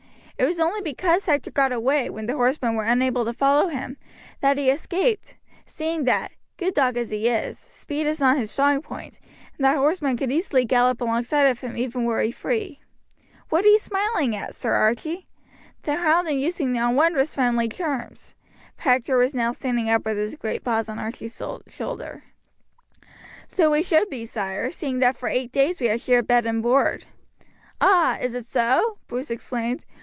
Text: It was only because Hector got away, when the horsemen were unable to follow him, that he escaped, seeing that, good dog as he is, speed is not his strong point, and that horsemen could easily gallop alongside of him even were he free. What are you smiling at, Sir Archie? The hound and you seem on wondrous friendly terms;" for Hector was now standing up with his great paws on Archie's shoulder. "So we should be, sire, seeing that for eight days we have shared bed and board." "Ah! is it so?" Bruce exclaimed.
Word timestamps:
It 0.37 0.45
was 0.45 0.59
only 0.59 0.81
because 0.81 1.27
Hector 1.27 1.51
got 1.51 1.71
away, 1.71 2.09
when 2.09 2.25
the 2.25 2.33
horsemen 2.33 2.73
were 2.75 2.83
unable 2.83 3.25
to 3.25 3.31
follow 3.31 3.67
him, 3.67 3.97
that 4.39 4.57
he 4.57 4.71
escaped, 4.71 5.37
seeing 5.67 6.05
that, 6.05 6.31
good 6.57 6.73
dog 6.73 6.97
as 6.97 7.11
he 7.11 7.27
is, 7.27 7.59
speed 7.59 8.07
is 8.07 8.19
not 8.19 8.37
his 8.37 8.49
strong 8.49 8.81
point, 8.81 9.19
and 9.55 9.63
that 9.65 9.77
horsemen 9.77 10.17
could 10.17 10.31
easily 10.31 10.65
gallop 10.65 10.99
alongside 10.99 11.43
of 11.45 11.59
him 11.59 11.77
even 11.77 12.05
were 12.05 12.19
he 12.21 12.31
free. 12.31 12.81
What 13.49 13.65
are 13.65 13.67
you 13.67 13.77
smiling 13.77 14.35
at, 14.35 14.55
Sir 14.55 14.71
Archie? 14.73 15.27
The 15.83 15.97
hound 15.97 16.27
and 16.27 16.41
you 16.41 16.49
seem 16.49 16.75
on 16.75 16.95
wondrous 16.95 17.35
friendly 17.35 17.69
terms;" 17.69 18.33
for 18.77 18.81
Hector 18.81 19.17
was 19.17 19.35
now 19.35 19.51
standing 19.51 19.91
up 19.91 20.05
with 20.05 20.17
his 20.17 20.33
great 20.33 20.63
paws 20.63 20.89
on 20.89 20.97
Archie's 20.97 21.39
shoulder. 21.69 22.23
"So 23.47 23.69
we 23.69 23.83
should 23.83 24.09
be, 24.09 24.25
sire, 24.25 24.71
seeing 24.71 24.97
that 24.99 25.17
for 25.17 25.29
eight 25.29 25.51
days 25.51 25.79
we 25.79 25.85
have 25.89 26.01
shared 26.01 26.25
bed 26.25 26.47
and 26.47 26.63
board." 26.63 27.05
"Ah! 27.79 28.17
is 28.17 28.33
it 28.33 28.47
so?" 28.47 28.97
Bruce 29.07 29.29
exclaimed. 29.29 29.85